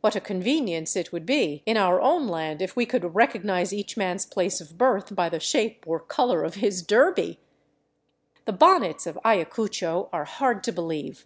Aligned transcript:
What 0.00 0.16
a 0.16 0.20
con 0.20 0.42
venience 0.42 0.96
it 0.96 1.12
would 1.12 1.24
be 1.24 1.62
in 1.64 1.76
our 1.76 2.00
own 2.00 2.26
land 2.26 2.60
if 2.60 2.74
we 2.74 2.84
could 2.86 3.14
recognize 3.14 3.72
each 3.72 3.96
man's 3.96 4.26
place 4.26 4.60
of 4.60 4.76
birth 4.76 5.14
by 5.14 5.28
the 5.28 5.38
shape 5.38 5.84
or 5.86 6.00
color 6.00 6.42
of 6.42 6.56
his 6.56 6.82
derby! 6.82 7.38
The 8.46 8.52
bonnets 8.52 9.06
of 9.06 9.16
Ayacucho 9.24 10.08
are 10.12 10.24
hard 10.24 10.64
to 10.64 10.72
believe. 10.72 11.24